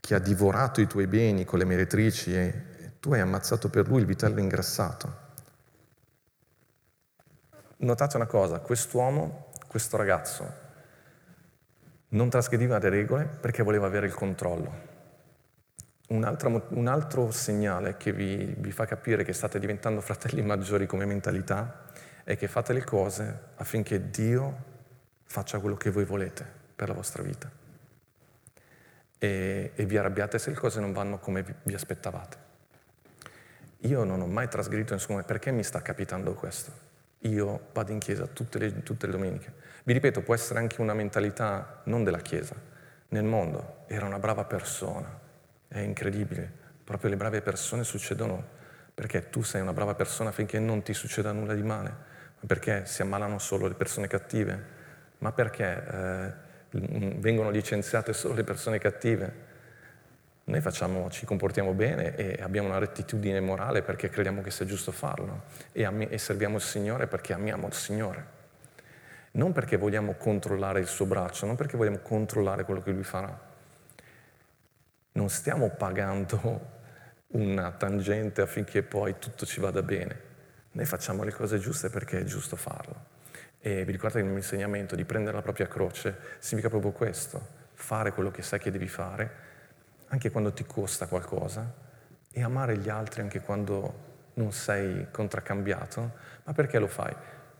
[0.00, 2.62] che ha divorato i tuoi beni con le meretrici e
[3.04, 5.16] tu hai ammazzato per lui il vitello ingrassato.
[7.76, 10.50] Notate una cosa, quest'uomo, questo ragazzo,
[12.08, 14.92] non trasgrediva le regole perché voleva avere il controllo.
[16.08, 20.86] Un altro, un altro segnale che vi, vi fa capire che state diventando fratelli maggiori
[20.86, 21.84] come mentalità
[22.24, 24.56] è che fate le cose affinché Dio
[25.24, 27.50] faccia quello che voi volete per la vostra vita.
[29.18, 32.43] E, e vi arrabbiate se le cose non vanno come vi, vi aspettavate.
[33.84, 36.72] Io non ho mai trasgredito nessuno, perché mi sta capitando questo?
[37.20, 39.52] Io vado in chiesa tutte le, tutte le domeniche.
[39.84, 42.54] Vi ripeto, può essere anche una mentalità non della chiesa,
[43.08, 43.84] nel mondo.
[43.86, 45.06] Era una brava persona,
[45.68, 46.50] è incredibile.
[46.82, 48.62] Proprio le brave persone succedono
[48.94, 52.86] perché tu sei una brava persona finché non ti succeda nulla di male, ma perché
[52.86, 54.64] si ammalano solo le persone cattive,
[55.18, 56.32] ma perché eh,
[57.18, 59.52] vengono licenziate solo le persone cattive?
[60.46, 64.92] Noi facciamo, ci comportiamo bene e abbiamo una rettitudine morale perché crediamo che sia giusto
[64.92, 68.32] farlo e, am- e serviamo il Signore perché amiamo il Signore.
[69.32, 73.52] Non perché vogliamo controllare il suo braccio, non perché vogliamo controllare quello che lui farà.
[75.12, 76.72] Non stiamo pagando
[77.28, 80.32] una tangente affinché poi tutto ci vada bene.
[80.72, 83.12] Noi facciamo le cose giuste perché è giusto farlo.
[83.60, 87.40] E vi ricordate che il mio insegnamento di prendere la propria croce significa proprio questo,
[87.72, 89.43] fare quello che sai che devi fare,
[90.14, 91.82] anche quando ti costa qualcosa,
[92.32, 96.12] e amare gli altri anche quando non sei contraccambiato.
[96.44, 97.14] Ma perché lo fai?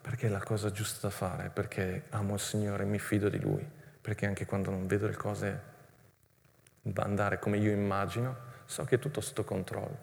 [0.05, 3.41] perché è la cosa giusta da fare, perché amo il Signore e mi fido di
[3.41, 3.67] Lui,
[4.03, 5.61] perché anche quando non vedo le cose
[6.97, 8.37] andare come io immagino,
[8.67, 9.97] so che è tutto sotto controllo.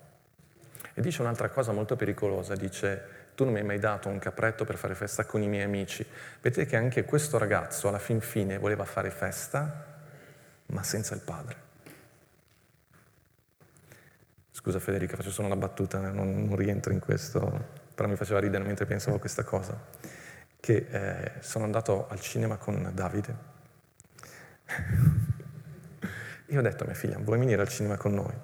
[0.95, 4.65] E dice un'altra cosa molto pericolosa, dice tu non mi hai mai dato un capretto
[4.65, 6.03] per fare festa con i miei amici.
[6.41, 9.85] Vedete che anche questo ragazzo alla fin fine voleva fare festa,
[10.65, 11.69] ma senza il padre.
[14.61, 18.63] Scusa Federica, faccio solo una battuta, non, non rientro in questo, però mi faceva ridere
[18.63, 19.75] mentre pensavo a questa cosa,
[20.59, 23.35] che eh, sono andato al cinema con Davide.
[26.49, 28.35] Io ho detto a mia figlia, vuoi venire al cinema con noi?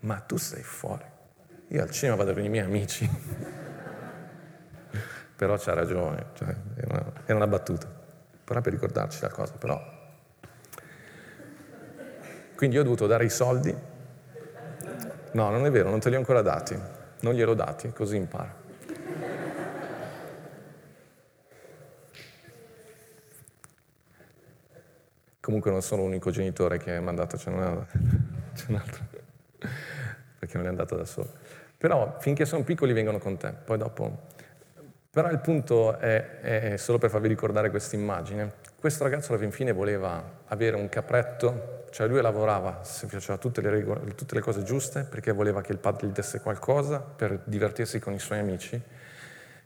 [0.00, 1.04] Ma tu sei fuori.
[1.68, 3.08] Io al cinema vado con i miei amici.
[5.36, 7.86] però c'ha ragione, cioè, era, una, era una battuta.
[8.44, 9.80] Però per ricordarci la cosa, però.
[12.56, 13.89] Quindi io ho dovuto dare i soldi.
[15.32, 16.78] No, non è vero, non te li ho ancora dati.
[17.20, 18.58] Non gliel'ho dati, così impara.
[25.40, 27.86] Comunque non sono l'unico genitore che ha mandato, c'è un,
[28.54, 29.04] c'è un altro,
[30.38, 31.32] perché non è andato da solo.
[31.76, 34.26] Però finché sono piccoli vengono con te, poi dopo...
[35.10, 38.52] Però il punto è, è solo per farvi ricordare questa immagine.
[38.78, 43.70] Questo ragazzo alla fin fine voleva avere un capretto, cioè lui lavorava, faceva tutte le,
[43.70, 47.98] regole, tutte le cose giuste perché voleva che il padre gli desse qualcosa per divertirsi
[47.98, 48.82] con i suoi amici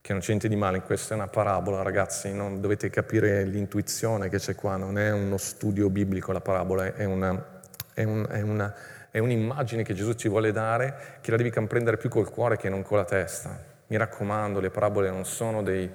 [0.04, 3.42] che non c'è niente di male in questo, è una parabola, ragazzi, non dovete capire
[3.44, 7.62] l'intuizione che c'è qua, non è uno studio biblico la parabola, è, una,
[7.94, 8.74] è, un, è, una,
[9.10, 12.68] è un'immagine che Gesù ci vuole dare, che la devi comprendere più col cuore che
[12.68, 13.58] non con la testa.
[13.86, 15.90] Mi raccomando, le parabole non sono dei,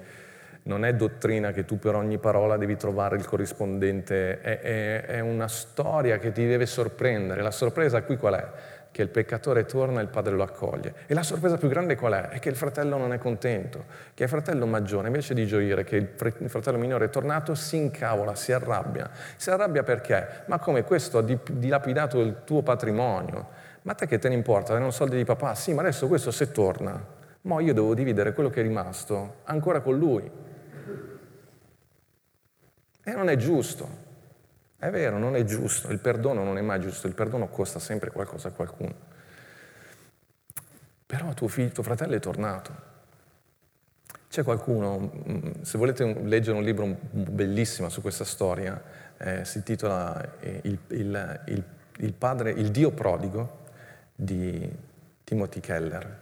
[0.64, 5.20] non è dottrina che tu per ogni parola devi trovare il corrispondente, è, è, è,
[5.20, 7.42] una storia che ti deve sorprendere.
[7.42, 8.48] La sorpresa qui qual è?
[8.92, 10.94] che il peccatore torna e il padre lo accoglie.
[11.06, 12.28] E la sorpresa più grande qual è?
[12.30, 15.96] È che il fratello non è contento, che il fratello maggiore, invece di gioire che
[15.96, 19.08] il fratello minore è tornato, si incavola, si arrabbia.
[19.36, 20.42] Si arrabbia perché?
[20.46, 23.68] Ma come questo ha dilapidato il tuo patrimonio?
[23.82, 24.72] Ma te che te ne importa?
[24.72, 25.54] Erano soldi di papà?
[25.54, 27.02] Sì, ma adesso questo se torna,
[27.42, 30.48] mo io devo dividere quello che è rimasto ancora con lui.
[33.10, 34.08] E non è giusto.
[34.78, 38.12] È vero, non è giusto, il perdono non è mai giusto, il perdono costa sempre
[38.12, 38.94] qualcosa a qualcuno.
[41.06, 42.88] Però tuo figlio, tuo fratello è tornato.
[44.28, 48.80] C'è qualcuno, mm, se volete leggere un libro bellissimo su questa storia,
[49.16, 51.64] eh, si intitola eh, il, il, il,
[51.98, 53.64] il, padre, il Dio prodigo
[54.14, 54.70] di
[55.24, 56.18] Timothy Keller,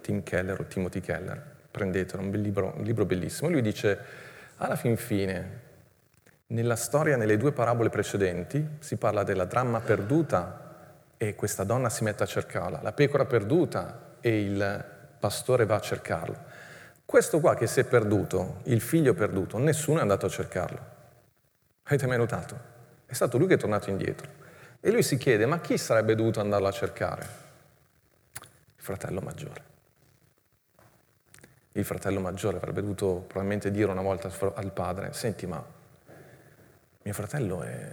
[0.00, 3.48] Tim Keller o Timothy Keller, prendetelo, un, libro, un libro bellissimo.
[3.48, 3.98] Lui dice,
[4.56, 5.68] alla fin fine,
[6.50, 10.68] nella storia, nelle due parabole precedenti, si parla della dramma perduta
[11.16, 14.84] e questa donna si mette a cercarla, la pecora perduta e il
[15.18, 16.48] pastore va a cercarlo.
[17.04, 20.78] Questo qua che si è perduto, il figlio perduto, nessuno è andato a cercarlo.
[21.84, 22.58] Avete mai notato?
[23.06, 24.28] È stato lui che è tornato indietro.
[24.80, 27.26] E lui si chiede, ma chi sarebbe dovuto andarlo a cercare?
[28.76, 29.62] Il fratello maggiore.
[31.72, 35.78] Il fratello maggiore avrebbe dovuto probabilmente dire una volta al padre, senti ma
[37.10, 37.92] mio fratello è,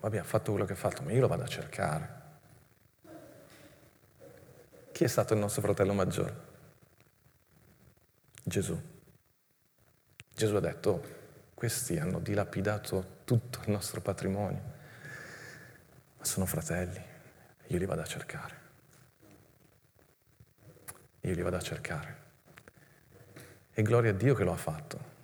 [0.00, 2.14] vabbè, ha fatto quello che ha fatto, ma io lo vado a cercare.
[4.90, 6.34] Chi è stato il nostro fratello maggiore?
[8.42, 8.78] Gesù.
[10.34, 11.14] Gesù ha detto,
[11.54, 14.62] questi hanno dilapidato tutto il nostro patrimonio,
[16.18, 17.00] ma sono fratelli,
[17.68, 18.64] io li vado a cercare.
[21.20, 22.24] Io li vado a cercare.
[23.72, 25.15] E gloria a Dio che lo ha fatto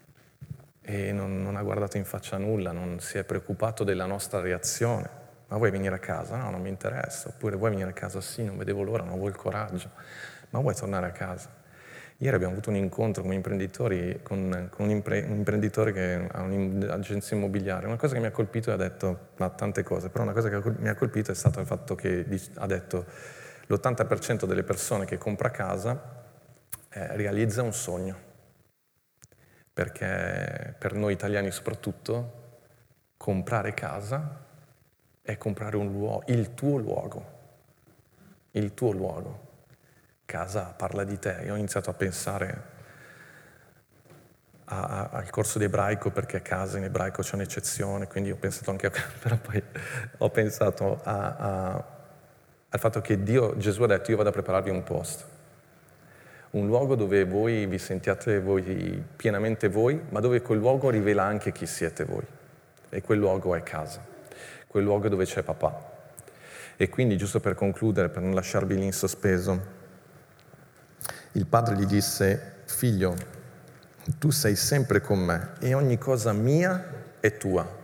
[0.82, 5.20] e non, non, ha guardato in faccia nulla, non si è preoccupato della nostra reazione.
[5.46, 6.36] Ma vuoi venire a casa?
[6.36, 7.28] No, non mi interessa.
[7.28, 8.20] Oppure vuoi venire a casa?
[8.20, 9.90] Sì, non vedevo l'ora, non ho il coraggio.
[10.50, 11.60] Ma vuoi tornare a casa?
[12.18, 16.40] Ieri abbiamo avuto un incontro con imprenditori, con, con un, impre, un, imprenditore che ha
[16.42, 17.86] un'agenzia immobiliare.
[17.86, 20.48] Una cosa che mi ha colpito e ha detto, ma tante cose, però una cosa
[20.48, 23.04] che mi ha colpito è stato il fatto che ha detto
[23.66, 26.24] l'80% delle persone che compra casa
[26.90, 28.30] eh, realizza un sogno
[29.72, 32.40] perché per noi italiani soprattutto
[33.16, 34.44] comprare casa
[35.22, 37.38] è comprare un luogo, il tuo luogo,
[38.52, 39.50] il tuo luogo.
[40.24, 41.42] Casa parla di te.
[41.44, 42.70] Io ho iniziato a pensare
[44.64, 48.70] a, a, al corso di ebraico perché casa in ebraico c'è un'eccezione, quindi ho pensato
[48.70, 48.90] anche a...
[49.22, 49.62] però poi
[50.18, 51.74] ho pensato a,
[52.68, 55.31] al fatto che Dio, Gesù ha detto io vado a prepararvi un posto
[56.52, 61.52] un luogo dove voi vi sentiate voi, pienamente voi, ma dove quel luogo rivela anche
[61.52, 62.24] chi siete voi.
[62.90, 64.04] E quel luogo è casa,
[64.66, 65.90] quel luogo dove c'è papà.
[66.76, 69.80] E quindi, giusto per concludere, per non lasciarvi lì in sospeso,
[71.32, 73.14] il padre gli disse, figlio,
[74.18, 76.84] tu sei sempre con me e ogni cosa mia
[77.20, 77.80] è tua.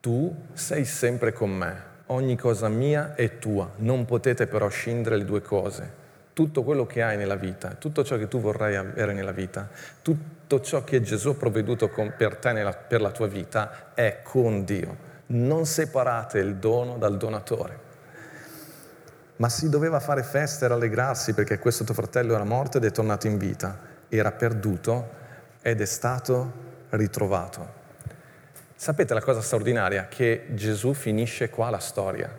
[0.00, 3.70] Tu sei sempre con me, ogni cosa mia è tua.
[3.76, 5.98] Non potete però scindere le due cose.
[6.32, 9.68] Tutto quello che hai nella vita, tutto ciò che tu vorrai avere nella vita,
[10.02, 14.64] tutto ciò che Gesù ha provveduto per te, nella, per la tua vita, è con
[14.64, 15.08] Dio.
[15.26, 17.88] Non separate il dono dal donatore
[19.40, 22.90] ma si doveva fare festa e rallegrarsi perché questo tuo fratello era morto ed è
[22.90, 23.78] tornato in vita,
[24.08, 25.08] era perduto
[25.62, 26.52] ed è stato
[26.90, 27.78] ritrovato.
[28.74, 30.08] Sapete la cosa straordinaria?
[30.08, 32.30] Che Gesù finisce qua la storia.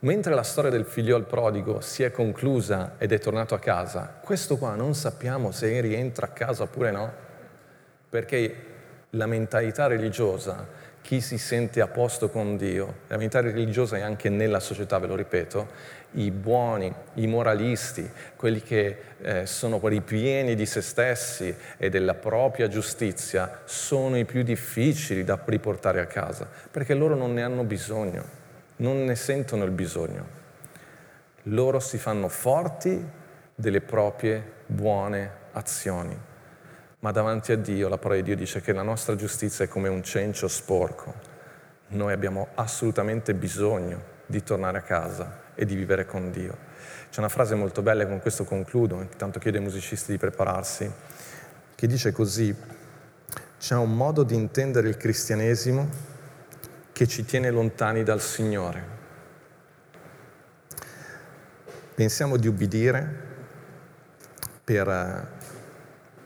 [0.00, 4.56] Mentre la storia del figliol prodigo si è conclusa ed è tornato a casa, questo
[4.56, 7.12] qua non sappiamo se rientra a casa oppure no,
[8.08, 8.54] perché
[9.10, 10.66] la mentalità religiosa
[11.02, 15.08] chi si sente a posto con Dio, la mentalità religiosa è anche nella società, ve
[15.08, 15.66] lo ripeto,
[16.12, 22.68] i buoni, i moralisti, quelli che eh, sono pieni di se stessi e della propria
[22.68, 28.37] giustizia, sono i più difficili da riportare a casa, perché loro non ne hanno bisogno,
[28.78, 30.36] non ne sentono il bisogno.
[31.44, 33.02] Loro si fanno forti
[33.54, 36.26] delle proprie buone azioni
[37.00, 39.88] ma davanti a Dio la parola di Dio dice che la nostra giustizia è come
[39.88, 41.14] un cencio sporco.
[41.88, 46.56] Noi abbiamo assolutamente bisogno di tornare a casa e di vivere con Dio.
[47.08, 50.90] C'è una frase molto bella, e con questo concludo, intanto chiedo ai musicisti di prepararsi,
[51.74, 52.54] che dice così,
[53.58, 55.88] c'è un modo di intendere il cristianesimo
[56.98, 58.82] che ci tiene lontani dal Signore.
[61.94, 63.26] Pensiamo di ubbidire
[64.64, 65.28] per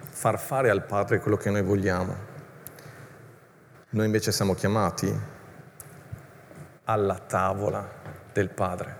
[0.08, 2.16] far fare al Padre quello che noi vogliamo.
[3.90, 5.14] Noi invece siamo chiamati
[6.84, 7.86] alla tavola
[8.32, 8.96] del Padre.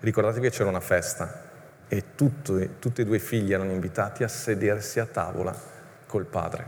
[0.00, 1.42] Ricordatevi che c'era una festa
[1.86, 5.54] e tutto, tutti e due i figli erano invitati a sedersi a tavola
[6.08, 6.66] col Padre.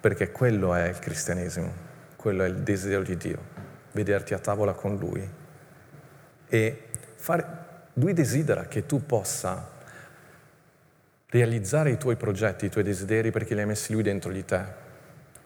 [0.00, 1.83] Perché quello è il cristianesimo,
[2.24, 3.38] quello è il desiderio di Dio,
[3.92, 5.28] vederti a tavola con Lui.
[6.48, 6.82] E
[7.16, 7.46] fare,
[7.94, 9.72] Lui desidera che tu possa
[11.26, 14.62] realizzare i tuoi progetti, i tuoi desideri perché li hai messi lui dentro di te.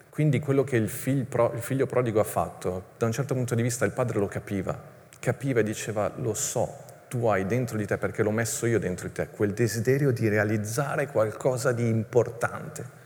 [0.09, 3.61] Quindi quello che il figlio, il figlio prodigo ha fatto, da un certo punto di
[3.61, 4.81] vista il padre lo capiva,
[5.19, 6.73] capiva e diceva lo so,
[7.09, 10.29] tu hai dentro di te perché l'ho messo io dentro di te, quel desiderio di
[10.29, 12.98] realizzare qualcosa di importante.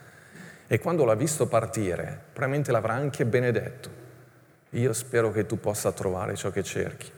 [0.67, 4.01] E quando l'ha visto partire, probabilmente l'avrà anche benedetto.
[4.71, 7.11] Io spero che tu possa trovare ciò che cerchi.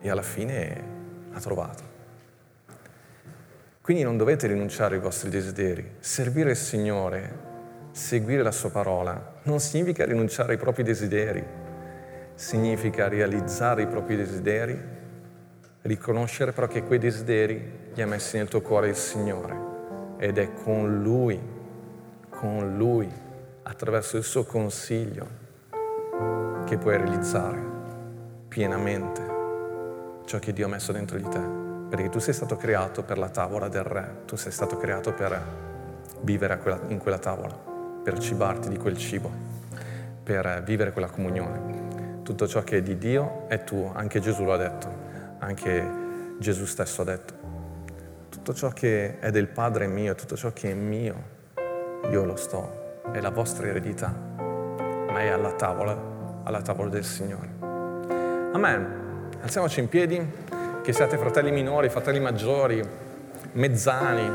[0.00, 0.84] E alla fine
[1.32, 1.90] ha trovato.
[3.80, 5.96] Quindi non dovete rinunciare ai vostri desideri.
[5.98, 7.50] Servire il Signore,
[7.90, 11.44] seguire la sua parola, non significa rinunciare ai propri desideri,
[12.34, 14.80] significa realizzare i propri desideri,
[15.82, 19.70] riconoscere però che quei desideri li ha messi nel tuo cuore il Signore
[20.18, 21.38] ed è con Lui,
[22.42, 23.08] con Lui,
[23.62, 25.28] attraverso il suo consiglio,
[26.64, 27.62] che puoi realizzare
[28.48, 29.22] pienamente
[30.24, 31.38] ciò che Dio ha messo dentro di te
[31.88, 35.40] perché tu sei stato creato per la tavola del Re, tu sei stato creato per
[36.22, 37.54] vivere in quella tavola,
[38.02, 39.30] per cibarti di quel cibo,
[40.24, 42.22] per vivere quella comunione.
[42.24, 44.88] Tutto ciò che è di Dio è tuo, anche Gesù lo ha detto,
[45.38, 47.34] anche Gesù stesso ha detto.
[48.30, 51.31] Tutto ciò che è del Padre è mio, tutto ciò che è mio,
[52.10, 55.96] io lo sto, è la vostra eredità, ma è alla tavola,
[56.42, 57.48] alla tavola del Signore.
[58.52, 59.28] Amen.
[59.40, 60.20] Alziamoci in piedi
[60.82, 62.82] che siate fratelli minori, fratelli maggiori,
[63.52, 64.32] mezzani.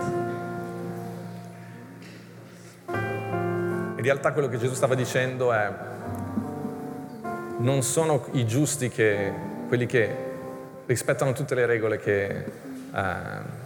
[2.87, 5.71] In realtà quello che Gesù stava dicendo è
[7.57, 9.33] non sono i giusti che,
[9.67, 10.15] quelli che
[10.85, 12.45] rispettano tutte le regole che
[12.93, 13.65] eh,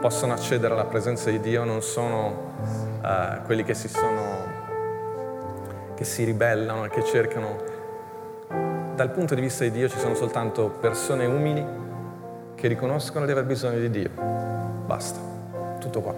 [0.00, 2.54] possono accedere alla presenza di Dio, non sono
[3.04, 4.60] eh, quelli che si sono
[5.94, 7.72] che si ribellano e che cercano
[8.94, 11.64] dal punto di vista di Dio ci sono soltanto persone umili
[12.54, 14.10] che riconoscono di aver bisogno di Dio.
[14.86, 15.18] Basta,
[15.80, 16.14] tutto qua.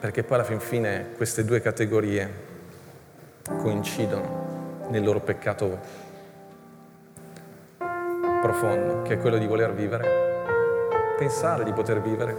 [0.00, 2.28] Perché poi alla fin fine queste due categorie
[3.58, 5.78] coincidono nel loro peccato
[8.40, 10.21] profondo, che è quello di voler vivere,
[11.22, 12.36] pensare di poter vivere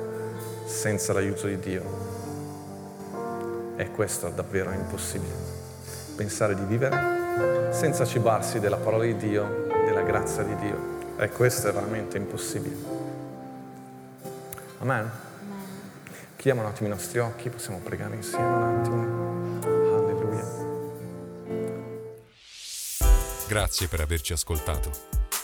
[0.65, 1.83] senza l'aiuto di Dio.
[3.77, 5.33] E questo davvero è impossibile.
[6.17, 11.15] Pensare di vivere senza cibarsi della parola di Dio, della grazia di Dio.
[11.17, 12.75] E questo è veramente impossibile.
[14.79, 15.09] Amen.
[16.35, 19.01] Chiama un attimo i nostri occhi, possiamo pregare insieme un attimo.
[19.95, 20.45] Alleluia.
[23.47, 25.22] Grazie per averci ascoltato.